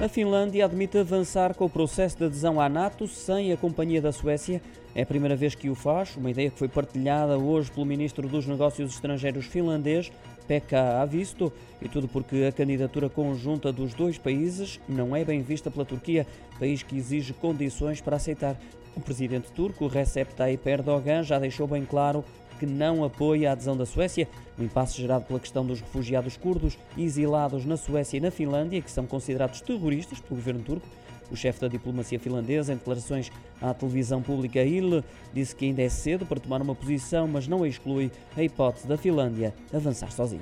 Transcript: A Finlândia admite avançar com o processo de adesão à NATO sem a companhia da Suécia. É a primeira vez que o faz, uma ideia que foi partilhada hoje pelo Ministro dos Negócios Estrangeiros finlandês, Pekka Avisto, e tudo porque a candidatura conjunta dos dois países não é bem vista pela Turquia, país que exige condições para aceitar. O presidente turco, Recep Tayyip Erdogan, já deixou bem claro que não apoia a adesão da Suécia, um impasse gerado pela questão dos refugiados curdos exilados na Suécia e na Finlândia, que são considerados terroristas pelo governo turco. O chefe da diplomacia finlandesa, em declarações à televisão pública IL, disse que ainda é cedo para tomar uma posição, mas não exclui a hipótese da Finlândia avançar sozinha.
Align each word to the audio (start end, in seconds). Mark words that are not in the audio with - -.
A 0.00 0.08
Finlândia 0.08 0.64
admite 0.64 0.96
avançar 0.96 1.54
com 1.54 1.64
o 1.64 1.68
processo 1.68 2.16
de 2.18 2.24
adesão 2.24 2.60
à 2.60 2.68
NATO 2.68 3.08
sem 3.08 3.52
a 3.52 3.56
companhia 3.56 4.00
da 4.00 4.12
Suécia. 4.12 4.62
É 4.94 5.02
a 5.02 5.06
primeira 5.06 5.34
vez 5.34 5.56
que 5.56 5.68
o 5.68 5.74
faz, 5.74 6.14
uma 6.16 6.30
ideia 6.30 6.50
que 6.50 6.58
foi 6.58 6.68
partilhada 6.68 7.36
hoje 7.36 7.68
pelo 7.72 7.84
Ministro 7.84 8.28
dos 8.28 8.46
Negócios 8.46 8.94
Estrangeiros 8.94 9.46
finlandês, 9.46 10.12
Pekka 10.46 11.02
Avisto, 11.02 11.52
e 11.82 11.88
tudo 11.88 12.06
porque 12.06 12.44
a 12.48 12.52
candidatura 12.52 13.08
conjunta 13.08 13.72
dos 13.72 13.92
dois 13.92 14.16
países 14.16 14.78
não 14.88 15.16
é 15.16 15.24
bem 15.24 15.42
vista 15.42 15.68
pela 15.68 15.84
Turquia, 15.84 16.24
país 16.60 16.80
que 16.80 16.96
exige 16.96 17.32
condições 17.32 18.00
para 18.00 18.14
aceitar. 18.14 18.56
O 18.94 19.00
presidente 19.00 19.50
turco, 19.50 19.88
Recep 19.88 20.32
Tayyip 20.32 20.68
Erdogan, 20.68 21.24
já 21.24 21.40
deixou 21.40 21.66
bem 21.66 21.84
claro 21.84 22.24
que 22.58 22.66
não 22.66 23.04
apoia 23.04 23.50
a 23.50 23.52
adesão 23.52 23.76
da 23.76 23.86
Suécia, 23.86 24.28
um 24.58 24.64
impasse 24.64 25.00
gerado 25.00 25.24
pela 25.24 25.40
questão 25.40 25.64
dos 25.64 25.80
refugiados 25.80 26.36
curdos 26.36 26.76
exilados 26.96 27.64
na 27.64 27.76
Suécia 27.76 28.16
e 28.16 28.20
na 28.20 28.30
Finlândia, 28.30 28.82
que 28.82 28.90
são 28.90 29.06
considerados 29.06 29.60
terroristas 29.60 30.20
pelo 30.20 30.36
governo 30.36 30.62
turco. 30.62 30.86
O 31.30 31.36
chefe 31.36 31.60
da 31.60 31.68
diplomacia 31.68 32.18
finlandesa, 32.18 32.72
em 32.72 32.76
declarações 32.76 33.30
à 33.60 33.74
televisão 33.74 34.22
pública 34.22 34.62
IL, 34.62 35.04
disse 35.32 35.54
que 35.54 35.66
ainda 35.66 35.82
é 35.82 35.88
cedo 35.88 36.24
para 36.24 36.40
tomar 36.40 36.62
uma 36.62 36.74
posição, 36.74 37.28
mas 37.28 37.46
não 37.46 37.66
exclui 37.66 38.10
a 38.36 38.42
hipótese 38.42 38.88
da 38.88 38.96
Finlândia 38.96 39.54
avançar 39.72 40.10
sozinha. 40.10 40.40